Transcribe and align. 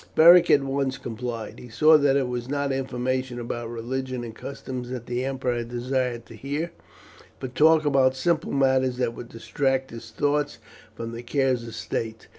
Beric 0.15 0.49
at 0.49 0.63
once 0.63 0.97
complied. 0.97 1.59
He 1.59 1.69
saw 1.69 1.95
that 1.95 2.17
it 2.17 2.27
was 2.27 2.49
not 2.49 2.71
information 2.71 3.39
about 3.39 3.69
religion 3.69 4.23
and 4.23 4.33
customs 4.33 4.89
that 4.89 5.05
the 5.05 5.23
emperor 5.23 5.63
desired 5.63 6.25
to 6.25 6.33
hear, 6.33 6.71
but 7.39 7.53
talk 7.53 7.85
about 7.85 8.15
simple 8.15 8.51
matters 8.51 8.97
that 8.97 9.13
would 9.13 9.29
distract 9.29 9.91
his 9.91 10.09
thoughts 10.09 10.57
from 10.95 11.11
the 11.11 11.21
cares 11.21 11.67
of 11.67 11.75
state. 11.75 12.29